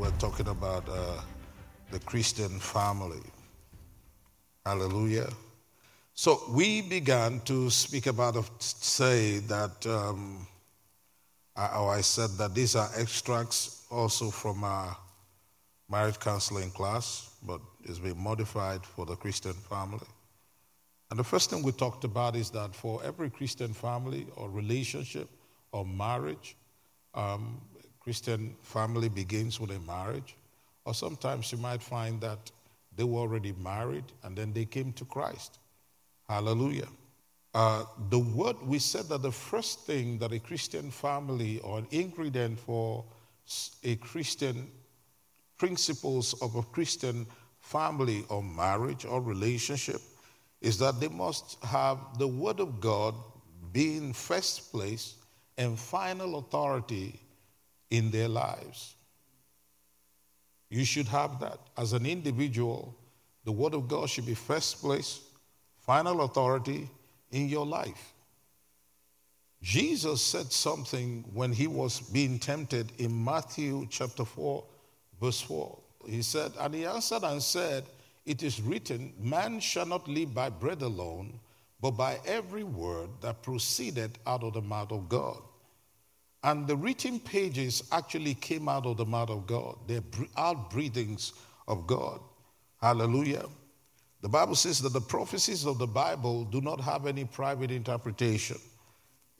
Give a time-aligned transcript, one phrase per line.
[0.00, 1.20] we're talking about uh,
[1.90, 3.20] the Christian family.
[4.64, 5.28] Hallelujah.
[6.14, 10.46] So we began to speak about, say that, um,
[11.54, 14.96] or I said that these are extracts also from our
[15.90, 20.08] marriage counseling class, but it's been modified for the Christian family.
[21.10, 25.28] And the first thing we talked about is that for every Christian family or relationship
[25.72, 26.56] or marriage,
[27.12, 27.60] um,
[28.10, 30.34] Christian family begins with a marriage,
[30.84, 32.50] or sometimes you might find that
[32.96, 35.60] they were already married and then they came to Christ.
[36.28, 36.88] Hallelujah.
[37.54, 41.86] Uh, the word, we said that the first thing that a Christian family or an
[41.92, 43.04] ingredient for
[43.84, 44.66] a Christian
[45.56, 47.28] principles of a Christian
[47.60, 50.00] family or marriage or relationship
[50.60, 53.14] is that they must have the Word of God
[53.72, 55.14] being first place
[55.58, 57.20] and final authority
[57.90, 58.94] in their lives.
[60.68, 61.58] You should have that.
[61.76, 62.94] As an individual,
[63.44, 65.20] the Word of God should be first place,
[65.78, 66.88] final authority
[67.32, 68.12] in your life.
[69.62, 74.64] Jesus said something when he was being tempted in Matthew chapter 4,
[75.20, 75.78] verse 4.
[76.06, 77.84] He said, And he answered and said,
[78.24, 81.38] It is written, Man shall not live by bread alone,
[81.80, 85.42] but by every word that proceeded out of the mouth of God.
[86.42, 89.76] And the written pages actually came out of the mouth of God.
[89.86, 90.00] They're
[90.38, 91.32] outbreathings
[91.68, 92.20] of God.
[92.80, 93.44] Hallelujah.
[94.22, 98.58] The Bible says that the prophecies of the Bible do not have any private interpretation.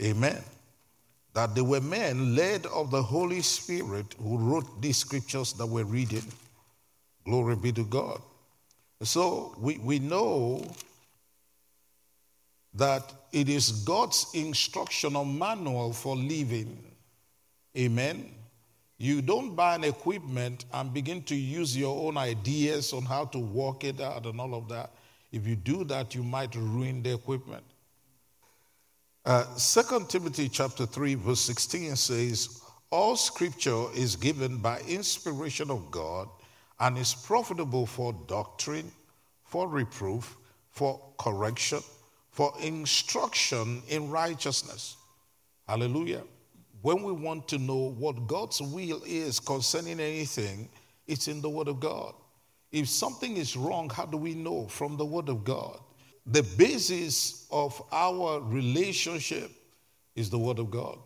[0.02, 0.42] Amen.
[1.34, 5.84] That they were men led of the Holy Spirit who wrote these scriptures that we're
[5.84, 6.24] reading.
[7.24, 8.20] Glory be to God.
[9.02, 10.64] So we, we know
[12.74, 16.89] that it is God's instructional manual for living.
[17.76, 18.34] Amen.
[18.98, 23.38] You don't buy an equipment and begin to use your own ideas on how to
[23.38, 24.90] work it out and all of that.
[25.32, 27.62] If you do that, you might ruin the equipment.
[29.24, 35.90] Uh, 2 Timothy chapter 3, verse 16 says, All scripture is given by inspiration of
[35.90, 36.28] God
[36.80, 38.90] and is profitable for doctrine,
[39.44, 40.36] for reproof,
[40.70, 41.80] for correction,
[42.30, 44.96] for instruction in righteousness.
[45.68, 46.22] Hallelujah
[46.82, 50.68] when we want to know what God's will is concerning anything,
[51.06, 52.14] it's in the Word of God.
[52.72, 54.66] If something is wrong, how do we know?
[54.68, 55.78] From the Word of God.
[56.26, 59.50] The basis of our relationship
[60.14, 60.98] is the Word of God.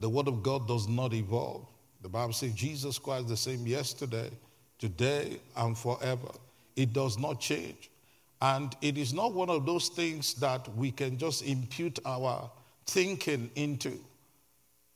[0.00, 1.66] The Word of God does not evolve.
[2.02, 4.30] The Bible says Jesus Christ the same yesterday,
[4.78, 6.28] today, and forever.
[6.76, 7.90] It does not change.
[8.42, 12.50] And it is not one of those things that we can just impute our
[12.86, 13.98] thinking into.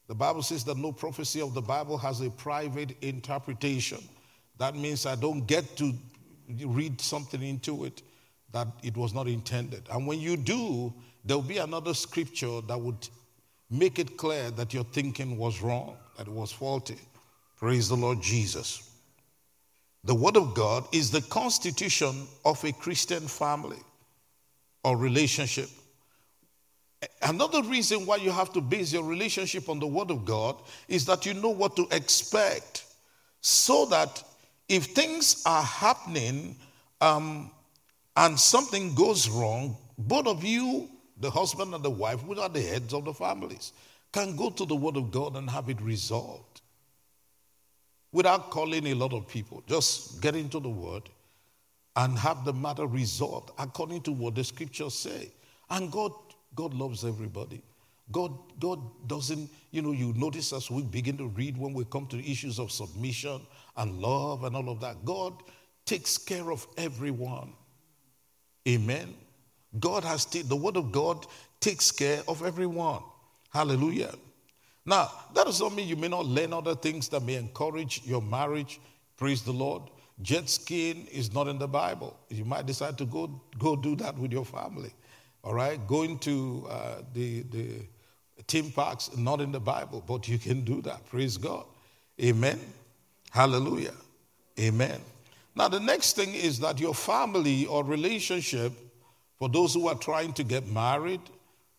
[0.08, 3.98] The Bible says that no prophecy of the Bible has a private interpretation.
[4.58, 5.92] That means I don't get to
[6.64, 8.02] read something into it
[8.52, 9.82] that it was not intended.
[9.92, 10.92] And when you do,
[11.24, 13.08] there will be another scripture that would
[13.70, 16.96] make it clear that your thinking was wrong, that it was faulty.
[17.58, 18.90] Praise the Lord Jesus.
[20.04, 23.80] The Word of God is the constitution of a Christian family
[24.84, 25.68] or relationship.
[27.22, 31.04] Another reason why you have to base your relationship on the Word of God is
[31.06, 32.84] that you know what to expect.
[33.40, 34.22] So that
[34.68, 36.56] if things are happening
[37.00, 37.50] um,
[38.16, 40.88] and something goes wrong, both of you,
[41.20, 43.72] the husband and the wife, which are the heads of the families,
[44.12, 46.62] can go to the Word of God and have it resolved
[48.10, 49.62] without calling a lot of people.
[49.66, 51.08] Just get into the Word
[51.94, 55.30] and have the matter resolved according to what the scriptures say.
[55.70, 56.12] And God
[56.54, 57.62] God loves everybody.
[58.10, 62.06] God, God doesn't, you know, you notice as we begin to read when we come
[62.06, 63.40] to issues of submission
[63.76, 65.34] and love and all of that, God
[65.84, 67.52] takes care of everyone.
[68.66, 69.14] Amen.
[69.78, 71.26] God has, t- the word of God
[71.60, 73.02] takes care of everyone.
[73.50, 74.14] Hallelujah.
[74.86, 78.22] Now, that does not mean you may not learn other things that may encourage your
[78.22, 78.80] marriage.
[79.18, 79.82] Praise the Lord.
[80.22, 82.18] Jet skiing is not in the Bible.
[82.30, 84.92] You might decide to go, go do that with your family.
[85.48, 87.80] All right, going to uh, the the
[88.48, 91.06] theme parks not in the Bible, but you can do that.
[91.06, 91.64] Praise God.
[92.20, 92.60] Amen.
[93.30, 93.94] Hallelujah.
[94.60, 95.00] Amen.
[95.56, 98.74] Now the next thing is that your family or relationship,
[99.38, 101.22] for those who are trying to get married,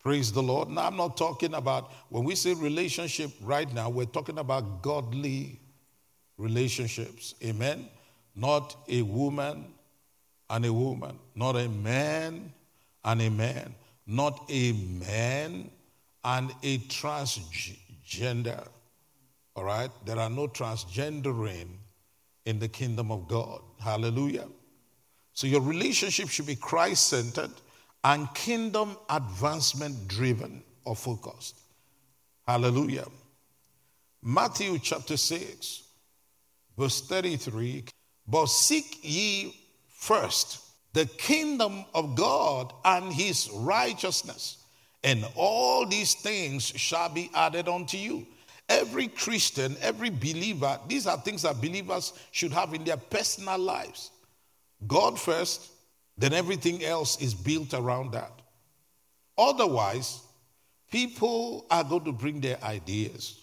[0.02, 0.70] praise the Lord.
[0.70, 5.60] Now I'm not talking about when we say relationship right now, we're talking about godly
[6.40, 7.36] relationships.
[7.44, 7.88] Amen.
[8.36, 9.66] Not a woman
[10.50, 12.52] and a woman, not a man
[13.04, 13.76] and a man,
[14.06, 15.70] not a man
[16.24, 18.68] and a transgender.
[19.56, 19.90] All right?
[20.06, 21.68] There are no transgendering
[22.46, 23.62] in the kingdom of God.
[23.80, 24.48] Hallelujah.
[25.34, 27.52] So your relationship should be Christ centered
[28.04, 31.60] and kingdom advancement driven or focused.
[32.48, 33.06] Hallelujah.
[34.22, 35.84] Matthew chapter 6,
[36.78, 37.86] verse 33
[38.28, 39.56] But seek ye
[39.88, 44.58] first the kingdom of God and his righteousness,
[45.04, 48.26] and all these things shall be added unto you.
[48.68, 54.12] Every Christian, every believer, these are things that believers should have in their personal lives.
[54.88, 55.72] God first,
[56.18, 58.32] then everything else is built around that.
[59.38, 60.22] Otherwise,
[60.92, 63.42] people are going to bring their ideas,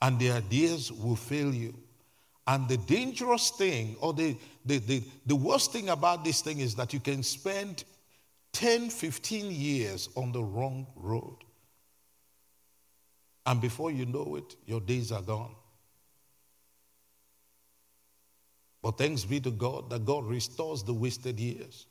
[0.00, 1.74] and their ideas will fail you.
[2.46, 6.74] And the dangerous thing, or the, the, the, the worst thing about this thing is
[6.74, 7.84] that you can spend
[8.52, 11.36] 10, 15 years on the wrong road.
[13.46, 15.54] And before you know it, your days are gone.
[18.82, 21.86] But thanks be to God that God restores the wasted years.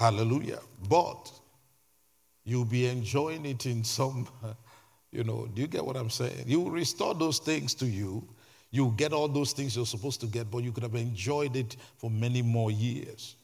[0.00, 0.58] Hallelujah.
[0.88, 1.30] But
[2.44, 4.28] you'll be enjoying it in some,
[5.12, 6.44] you know, do you get what I'm saying?
[6.46, 8.26] You will restore those things to you.
[8.74, 11.76] You get all those things you're supposed to get, but you could have enjoyed it
[11.96, 13.36] for many more years.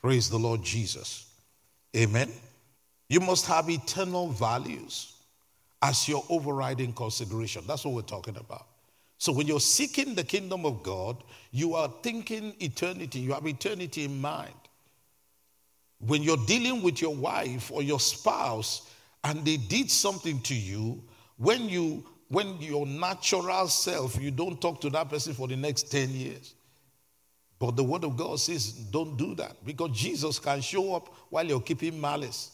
[0.00, 1.26] Praise the Lord Jesus.
[1.94, 2.32] Amen.
[3.10, 5.12] You must have eternal values
[5.82, 7.64] as your overriding consideration.
[7.66, 8.66] That's what we're talking about.
[9.18, 14.04] So when you're seeking the kingdom of God, you are thinking eternity, you have eternity
[14.04, 14.54] in mind.
[15.98, 18.90] When you're dealing with your wife or your spouse
[19.22, 21.02] and they did something to you,
[21.36, 25.90] when you when your natural self, you don't talk to that person for the next
[25.90, 26.54] 10 years.
[27.58, 31.46] But the word of God says, don't do that because Jesus can show up while
[31.46, 32.50] you're keeping malice.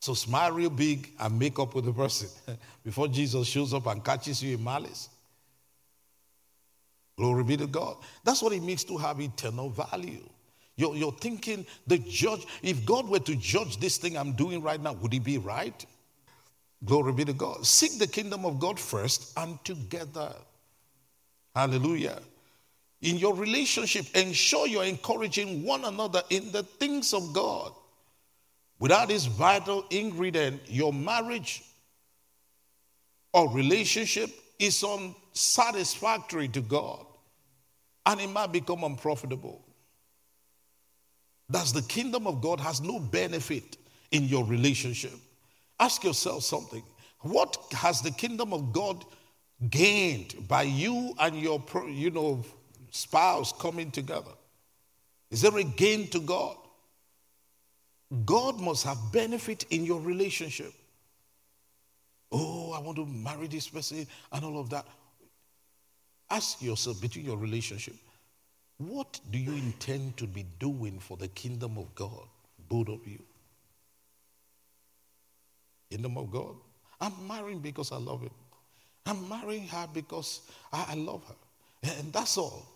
[0.00, 2.30] So smile real big and make up with the person
[2.84, 5.10] before Jesus shows up and catches you in malice.
[7.18, 7.98] Glory be to God.
[8.24, 10.26] That's what it means to have eternal value.
[10.74, 14.80] You're, you're thinking the judge, if God were to judge this thing I'm doing right
[14.80, 15.84] now, would it be right?
[16.84, 17.66] Glory be to God.
[17.66, 20.32] Seek the kingdom of God first and together.
[21.54, 22.20] Hallelujah.
[23.02, 27.72] In your relationship, ensure you're encouraging one another in the things of God.
[28.80, 31.64] Without this vital ingredient, your marriage
[33.32, 37.04] or relationship is unsatisfactory to God
[38.06, 39.64] and it might become unprofitable.
[41.48, 43.76] Thus, the kingdom of God has no benefit
[44.10, 45.12] in your relationship.
[45.80, 46.82] Ask yourself something.
[47.20, 49.04] What has the kingdom of God
[49.70, 52.44] gained by you and your you know
[52.90, 54.32] spouse coming together?
[55.30, 56.56] Is there a gain to God?
[58.24, 60.72] God must have benefit in your relationship.
[62.32, 64.86] Oh, I want to marry this person and all of that.
[66.30, 67.94] Ask yourself between your relationship,
[68.76, 72.28] what do you intend to be doing for the kingdom of God,
[72.68, 73.18] both of you?
[75.90, 76.54] Kingdom of God.
[77.00, 78.30] I'm marrying because I love him.
[79.06, 80.42] I'm marrying her because
[80.72, 81.90] I, I love her.
[81.98, 82.66] And that's all.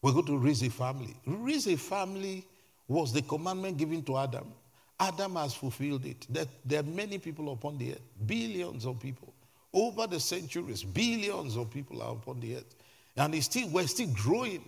[0.00, 1.16] We're going to raise a family.
[1.26, 2.46] Raise a family
[2.88, 4.52] was the commandment given to Adam.
[4.98, 6.26] Adam has fulfilled it.
[6.30, 9.34] That there are many people upon the earth, billions of people.
[9.72, 12.74] Over the centuries, billions of people are upon the earth.
[13.16, 14.62] And it's still, we're still growing.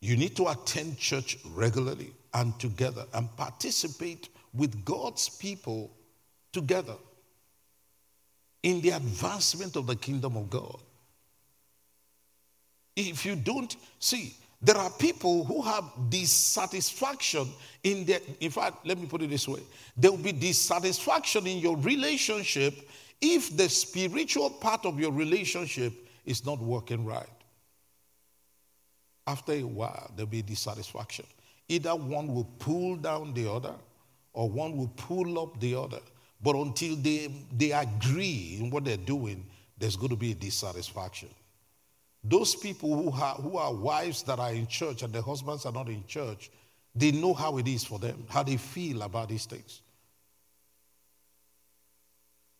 [0.00, 5.95] You need to attend church regularly and together and participate with God's people
[6.56, 6.96] together
[8.62, 10.80] in the advancement of the kingdom of God.
[12.96, 17.46] If you don't see, there are people who have dissatisfaction
[17.84, 19.60] in their, in fact, let me put it this way
[19.98, 22.88] there will be dissatisfaction in your relationship
[23.20, 25.92] if the spiritual part of your relationship
[26.24, 27.38] is not working right.
[29.26, 31.26] After a while, there'll be dissatisfaction.
[31.68, 33.74] Either one will pull down the other
[34.32, 36.00] or one will pull up the other.
[36.42, 39.46] But until they, they agree in what they're doing,
[39.78, 41.28] there's going to be a dissatisfaction.
[42.22, 45.72] Those people who, have, who are wives that are in church and their husbands are
[45.72, 46.50] not in church,
[46.94, 49.82] they know how it is for them, how they feel about these things.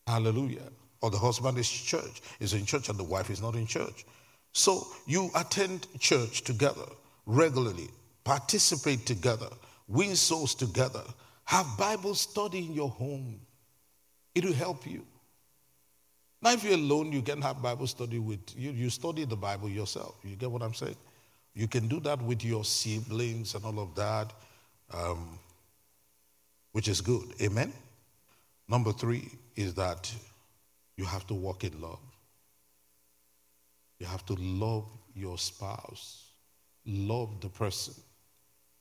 [0.06, 0.68] Hallelujah.
[1.02, 4.04] Or the husband is church, is in church and the wife is not in church.
[4.52, 6.86] So you attend church together
[7.26, 7.88] regularly,
[8.24, 9.48] participate together,
[9.88, 11.02] win souls together,
[11.44, 13.40] have Bible study in your home.
[14.36, 15.04] It will help you.
[16.42, 18.70] Now, if you're alone, you can have Bible study with you.
[18.70, 20.14] You study the Bible yourself.
[20.22, 20.96] You get what I'm saying?
[21.54, 24.34] You can do that with your siblings and all of that,
[24.92, 25.38] um,
[26.72, 27.24] which is good.
[27.40, 27.72] Amen.
[28.68, 30.12] Number three is that
[30.98, 32.00] You have to walk in love.
[33.98, 36.30] You have to love your spouse,
[36.86, 37.94] love the person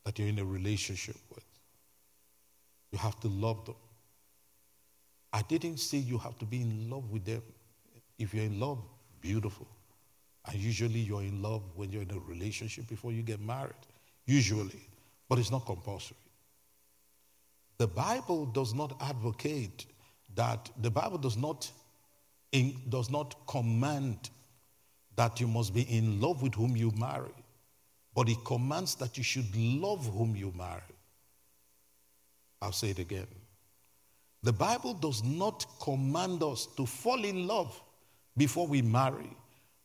[0.06, 1.44] that you're in a relationship with.
[2.92, 3.76] You have to love them.
[5.36, 7.42] I didn't say you have to be in love with them.
[8.18, 8.80] If you're in love,
[9.20, 9.68] beautiful.
[10.46, 13.74] And usually you're in love when you're in a relationship before you get married.
[14.26, 14.88] Usually.
[15.28, 16.16] But it's not compulsory.
[17.80, 19.86] The Bible does not advocate
[20.36, 21.70] that, the Bible does not,
[22.54, 24.30] in, does not command
[25.18, 27.36] that you must be in love with whom you marry,
[28.14, 30.96] but it commands that you should love whom you marry.
[32.62, 33.28] I'll say it again.
[34.46, 37.82] The Bible does not command us to fall in love
[38.38, 39.36] before we marry,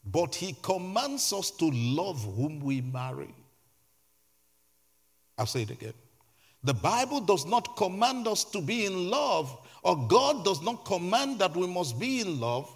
[0.04, 3.34] but He commands us to love whom we marry.
[5.38, 5.94] I'll say it again.
[6.62, 11.38] The Bible does not command us to be in love, or God does not command
[11.38, 12.70] that we must be in love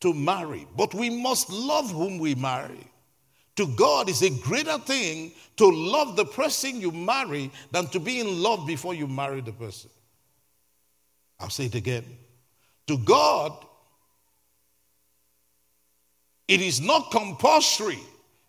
[0.00, 2.84] to marry, but we must love whom we marry.
[3.54, 8.18] To God is a greater thing to love the person you marry than to be
[8.18, 9.88] in love before you marry the person.
[11.42, 12.04] I'll say it again.
[12.86, 13.52] To God,
[16.46, 17.98] it is not compulsory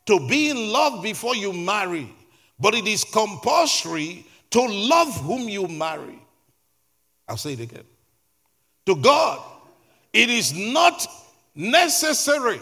[0.06, 2.14] to be in love before you marry.
[2.60, 6.20] But it is compulsory to love whom you marry.
[7.28, 7.84] I'll say it again.
[8.86, 9.42] To God,
[10.12, 11.08] it is not
[11.56, 12.60] necessary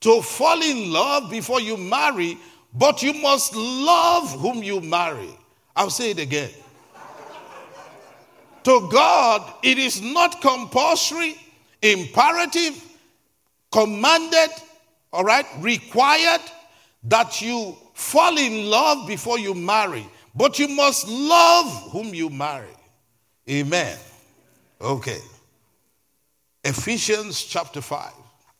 [0.00, 2.38] to fall in love before you marry,
[2.72, 5.30] but you must love whom you marry.
[5.76, 6.50] I'll say it again.
[8.64, 11.36] To God, it is not compulsory,
[11.82, 12.82] imperative,
[13.70, 14.50] commanded,
[15.12, 16.40] all right, required
[17.04, 22.74] that you fall in love before you marry, but you must love whom you marry.
[23.50, 23.98] Amen.
[24.80, 25.18] Okay.
[26.64, 28.12] Ephesians chapter 5.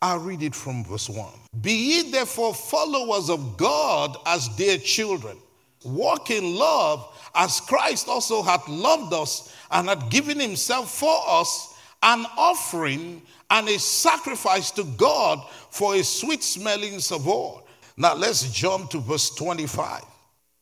[0.02, 1.28] I'll read it from verse 1.
[1.60, 5.36] Be ye therefore followers of God as dear children.
[5.84, 11.74] Walk in love as Christ also hath loved us and hath given himself for us
[12.02, 17.62] an offering and a sacrifice to God for a sweet smelling savour.
[17.96, 20.02] Now let's jump to verse 25.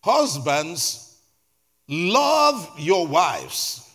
[0.02, 1.18] Husbands,
[1.88, 3.88] love your wives.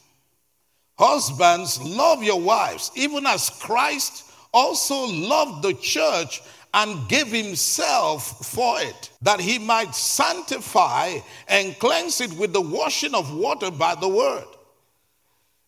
[0.98, 6.42] Husbands, love your wives, even as Christ also loved the church
[6.76, 11.18] and gave himself for it, that he might sanctify
[11.48, 14.44] and cleanse it with the washing of water by the word.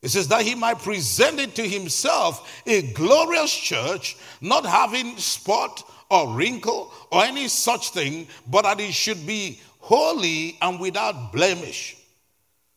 [0.02, 5.90] It says that he might present it to himself a glorious church, not having spot
[6.12, 11.96] or wrinkle or any such thing, but that it should be holy and without blemish.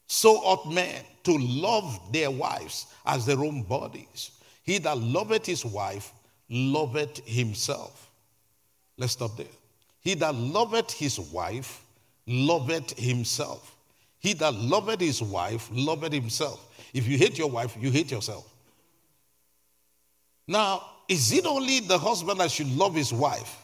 [0.07, 4.31] So ought men to love their wives as their own bodies.
[4.63, 6.13] He that loveth his wife
[6.49, 8.10] loveth himself.
[9.01, 9.47] Let's stop there.
[10.03, 11.83] He that loveth his wife
[12.27, 13.75] loveth himself.
[14.19, 16.69] He that loveth his wife loveth himself.
[16.93, 18.47] If you hate your wife, you hate yourself.
[20.47, 23.57] Now, is it only the husband that should love his wife?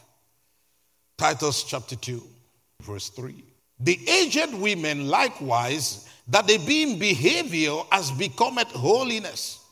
[1.17, 2.21] Titus chapter 2,
[2.81, 3.35] verse 3.
[3.79, 9.63] The aged women likewise, that they be in behavior as becometh holiness,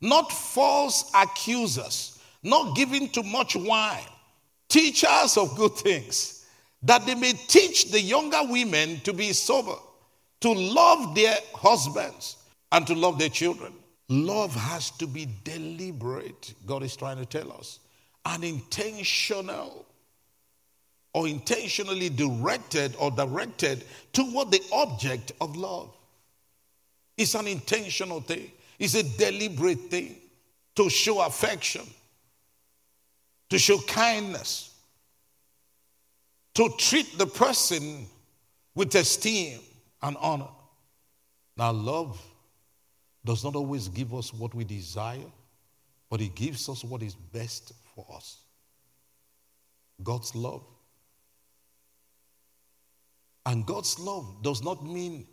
[0.00, 4.06] not false accusers, not giving too much wine,
[4.68, 6.46] teachers of good things,
[6.82, 9.76] that they may teach the younger women to be sober,
[10.40, 12.36] to love their husbands,
[12.72, 13.72] and to love their children.
[14.08, 17.80] Love has to be deliberate, God is trying to tell us,
[18.24, 19.84] and intentional
[21.12, 25.90] or intentionally directed or directed toward the object of love.
[27.16, 30.16] It's an intentional thing, it's a deliberate thing
[30.76, 31.82] to show affection,
[33.50, 34.74] to show kindness,
[36.54, 38.06] to treat the person
[38.74, 39.60] with esteem
[40.02, 40.48] and honor.
[41.56, 42.20] Now, love
[43.24, 45.32] does not always give us what we desire,
[46.10, 48.38] but it gives us what is best for us.
[50.02, 50.64] God's love.
[53.46, 55.26] And God's love does not mean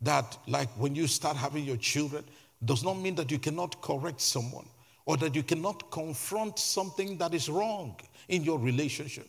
[0.00, 2.24] that, like when you start having your children,
[2.64, 4.66] does not mean that you cannot correct someone
[5.04, 7.96] or that you cannot confront something that is wrong
[8.28, 9.28] in your relationship.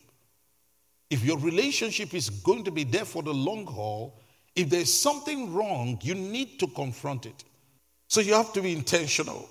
[1.10, 4.18] If your relationship is going to be there for the long haul,
[4.56, 7.44] if there's something wrong, you need to confront it.
[8.08, 9.48] So you have to be intentional.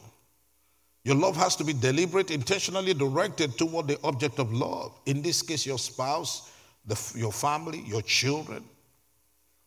[1.03, 4.97] Your love has to be deliberate, intentionally directed toward the object of love.
[5.05, 6.51] In this case, your spouse,
[6.85, 8.63] the, your family, your children,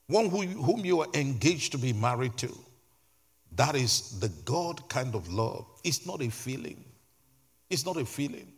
[0.07, 2.57] one who, whom you are engaged to be married to.
[3.57, 5.67] That is the God kind of love.
[5.83, 6.85] It's not a feeling.
[7.71, 8.53] It's not a feeling.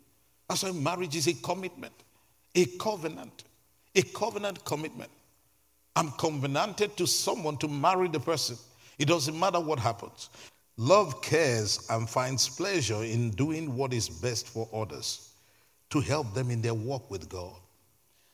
[0.49, 1.95] That's why marriage is a commitment,
[2.55, 3.45] a covenant,
[3.95, 5.11] a covenant commitment.
[5.95, 8.57] I'm covenanted to someone to marry the person.
[8.99, 10.31] It doesn't matter what happens.
[10.77, 15.31] Love cares and finds pleasure in doing what is best for others
[15.91, 17.57] to help them in their walk with God.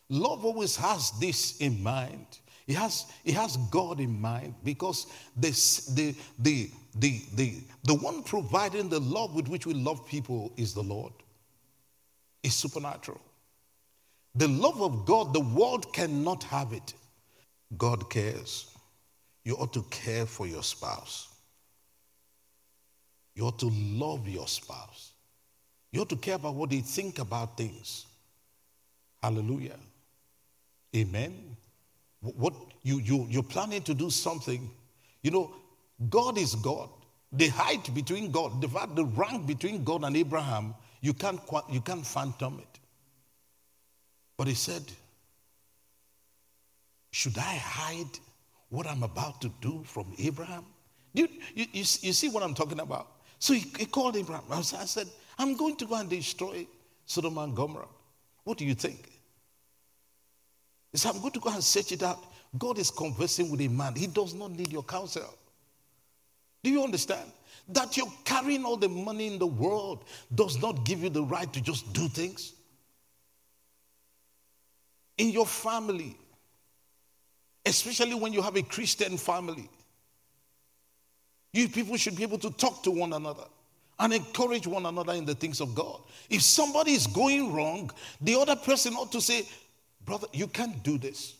[0.08, 2.26] Love always has this in mind.
[2.66, 5.06] It has, it has God in mind because
[5.36, 10.52] this, the, the, the, the, the one providing the love with which we love people
[10.56, 11.12] is the Lord.
[12.42, 13.20] It's supernatural.
[14.34, 16.94] The love of God, the world cannot have it.
[17.76, 18.74] God cares.
[19.44, 21.28] You ought to care for your spouse.
[23.34, 25.12] You ought to love your spouse.
[25.92, 28.06] You ought to care about what they think about things.
[29.22, 29.76] Hallelujah.
[30.96, 31.56] Amen.
[32.24, 34.70] What you, you, you're planning to do something,
[35.22, 35.54] you know,
[36.08, 36.88] God is God.
[37.32, 41.40] The height between God, the, the rank between God and Abraham, you can't,
[41.70, 42.80] you can't phantom it.
[44.36, 44.82] But he said,
[47.10, 48.18] Should I hide
[48.70, 50.64] what I'm about to do from Abraham?
[51.12, 53.08] You, you, you, see what I'm talking about?
[53.38, 54.44] So he, he called Abraham.
[54.50, 56.66] I said, I'm going to go and destroy
[57.06, 57.88] Sodom and Gomorrah.
[58.44, 59.13] What do you think?
[60.94, 62.22] He said, I'm going to go and search it out.
[62.56, 63.96] God is conversing with a man.
[63.96, 65.34] He does not need your counsel.
[66.62, 67.28] Do you understand?
[67.70, 70.04] That you're carrying all the money in the world
[70.36, 72.52] does not give you the right to just do things.
[75.18, 76.16] In your family,
[77.66, 79.68] especially when you have a Christian family,
[81.52, 83.46] you people should be able to talk to one another
[83.98, 86.00] and encourage one another in the things of God.
[86.30, 89.44] If somebody is going wrong, the other person ought to say,
[90.04, 91.34] Brother, you can't do this.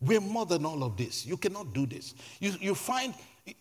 [0.00, 1.26] We're more than all of this.
[1.26, 2.14] You cannot do this.
[2.40, 3.14] You, you find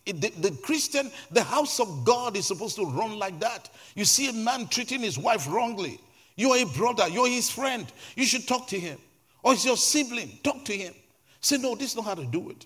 [0.05, 3.69] the, the, Christian, the house of God is supposed to run like that.
[3.95, 5.99] You see a man treating his wife wrongly.
[6.35, 7.91] You're a brother, you're his friend.
[8.15, 8.99] You should talk to him.
[9.43, 10.93] Or it's your sibling, talk to him.
[11.41, 12.65] Say, no, this is not how to do it.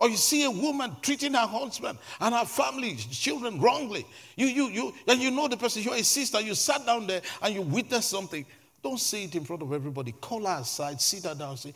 [0.00, 4.06] Or you see a woman treating her husband and her family, children wrongly.
[4.36, 7.20] You, you, you, and you know the person, you're a sister, you sat down there
[7.42, 8.46] and you witnessed something.
[8.82, 10.12] Don't say it in front of everybody.
[10.12, 11.74] Call her aside, sit her down, say,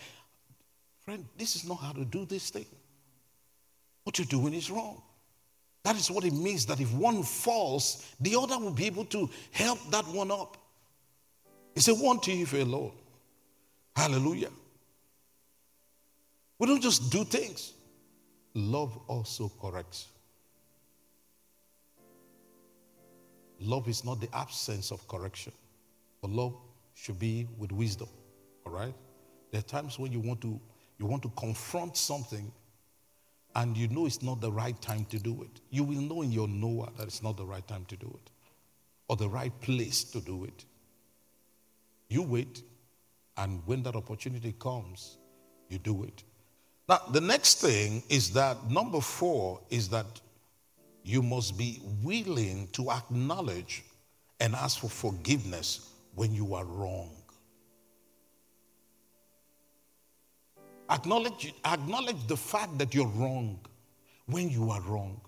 [1.01, 2.67] Friend, this is not how to do this thing.
[4.05, 5.03] What you're doing is wrong.
[5.83, 9.29] That is what it means that if one falls, the other will be able to
[9.51, 10.57] help that one up.
[11.75, 12.93] It's a one to you for Lord.
[13.97, 14.51] Hallelujah.
[16.59, 17.73] We don't just do things,
[18.55, 20.07] love also corrects.
[23.59, 25.53] Love is not the absence of correction,
[26.21, 26.55] but love
[26.95, 28.09] should be with wisdom.
[28.67, 28.95] All right?
[29.51, 30.61] There are times when you want to
[30.99, 32.53] you want to confront something
[33.55, 35.61] and you know it's not the right time to do it.
[35.71, 38.31] You will know in your knower that it's not the right time to do it
[39.09, 40.65] or the right place to do it.
[42.09, 42.63] You wait,
[43.37, 45.19] and when that opportunity comes,
[45.69, 46.23] you do it.
[46.89, 50.21] Now, the next thing is that number four is that
[51.05, 53.83] you must be willing to acknowledge
[54.41, 57.11] and ask for forgiveness when you are wrong.
[60.91, 63.59] Acknowledge, acknowledge the fact that you're wrong
[64.27, 65.21] when you are wrong.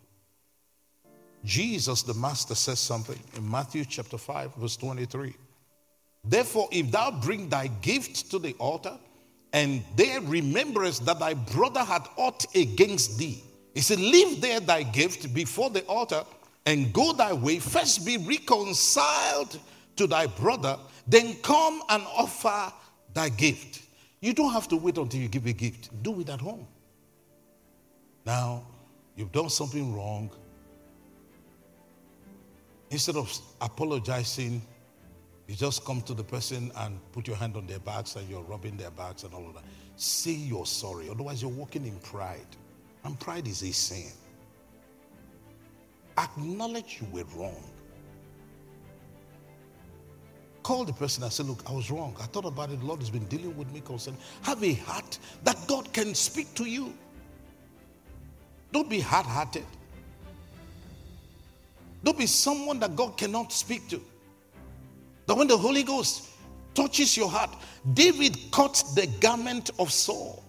[1.44, 5.34] Jesus, the Master, says something in Matthew chapter 5, verse 23.
[6.24, 8.98] Therefore, if thou bring thy gift to the altar,
[9.52, 13.42] and there rememberest that thy brother had ought against thee,
[13.74, 16.24] he said, Leave there thy gift before the altar
[16.66, 17.58] and go thy way.
[17.58, 19.60] First be reconciled
[19.96, 22.72] to thy brother, then come and offer
[23.12, 23.82] thy gift.
[24.20, 26.66] You don't have to wait until you give a gift, do it at home.
[28.24, 28.66] Now,
[29.16, 30.30] you've done something wrong.
[32.90, 33.30] Instead of
[33.60, 34.62] apologizing,
[35.46, 38.42] you just come to the person and put your hand on their backs and you're
[38.42, 39.64] rubbing their backs and all of that.
[39.96, 42.46] Say you're sorry, otherwise, you're walking in pride.
[43.04, 44.10] And pride is a sin.
[46.16, 47.62] Acknowledge you were wrong.
[50.64, 52.16] Call the person and say, Look, I was wrong.
[52.18, 52.80] I thought about it.
[52.80, 54.18] The Lord has been dealing with me concerning.
[54.42, 56.92] Have a heart that God can speak to you.
[58.72, 59.66] Don't be hard hearted.
[62.02, 64.00] Don't be someone that God cannot speak to.
[65.26, 66.30] That when the Holy Ghost
[66.74, 67.50] touches your heart,
[67.92, 70.42] David cut the garment of Saul.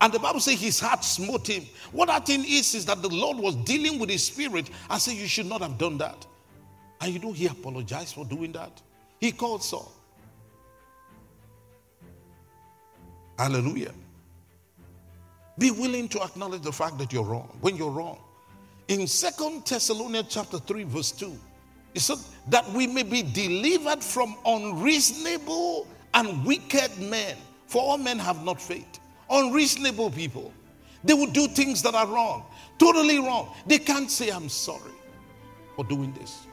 [0.00, 1.64] And the Bible says his heart smote him.
[1.90, 5.14] What that thing is, is that the Lord was dealing with his spirit and said,
[5.14, 6.24] You should not have done that.
[7.00, 8.80] And you know, he apologized for doing that.
[9.20, 9.92] He called Saul.
[13.38, 13.92] Hallelujah.
[15.58, 18.18] Be willing to acknowledge the fact that you're wrong when you're wrong.
[18.88, 21.36] In Second Thessalonians chapter 3, verse 2,
[21.94, 27.36] it said that we may be delivered from unreasonable and wicked men.
[27.66, 29.00] For all men have not faith.
[29.30, 30.52] Unreasonable people.
[31.02, 32.44] They will do things that are wrong,
[32.78, 33.54] totally wrong.
[33.66, 34.92] They can't say, I'm sorry
[35.74, 36.46] for doing this.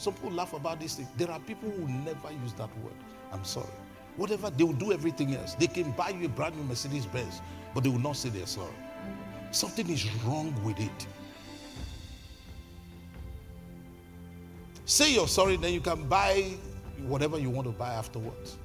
[0.00, 1.06] Some people laugh about this thing.
[1.18, 2.94] There are people who never use that word.
[3.32, 3.68] I'm sorry.
[4.16, 5.56] Whatever, they will do everything else.
[5.56, 7.42] They can buy you a brand new Mercedes Benz,
[7.74, 8.72] but they will not say they're sorry.
[9.50, 11.06] Something is wrong with it.
[14.86, 16.54] Say you're sorry, then you can buy
[17.06, 18.56] whatever you want to buy afterwards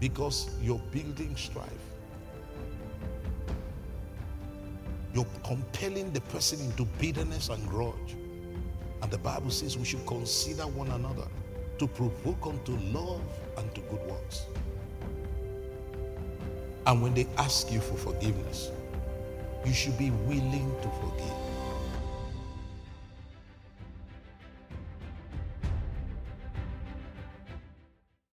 [0.00, 1.68] because you're building strife.
[5.12, 8.16] You're compelling the person into bitterness and grudge.
[9.04, 11.26] And the Bible says we should consider one another
[11.78, 13.20] to provoke unto love
[13.58, 14.46] and to good works.
[16.86, 18.70] And when they ask you for forgiveness,
[19.66, 21.43] you should be willing to forgive.